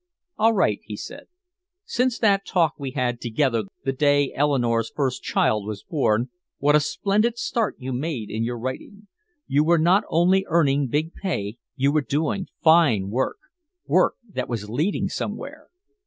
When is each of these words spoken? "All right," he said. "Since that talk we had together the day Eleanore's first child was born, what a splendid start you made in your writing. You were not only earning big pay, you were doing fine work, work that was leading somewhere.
"All 0.39 0.53
right," 0.53 0.79
he 0.81 0.97
said. 0.97 1.27
"Since 1.85 2.17
that 2.17 2.43
talk 2.43 2.73
we 2.79 2.89
had 2.93 3.21
together 3.21 3.65
the 3.85 3.91
day 3.93 4.33
Eleanore's 4.35 4.89
first 4.95 5.21
child 5.21 5.67
was 5.67 5.83
born, 5.83 6.31
what 6.57 6.75
a 6.75 6.79
splendid 6.79 7.37
start 7.37 7.75
you 7.77 7.93
made 7.93 8.31
in 8.31 8.43
your 8.43 8.57
writing. 8.57 9.07
You 9.45 9.63
were 9.63 9.77
not 9.77 10.03
only 10.09 10.43
earning 10.47 10.87
big 10.87 11.13
pay, 11.13 11.57
you 11.75 11.91
were 11.91 12.01
doing 12.01 12.47
fine 12.63 13.11
work, 13.11 13.37
work 13.85 14.15
that 14.27 14.49
was 14.49 14.71
leading 14.71 15.07
somewhere. 15.07 15.69